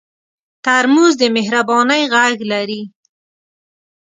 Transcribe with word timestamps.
ترموز 0.63 1.13
د 1.21 1.23
مهربانۍ 1.37 2.03
غږ 2.13 2.35
لري. 2.51 2.81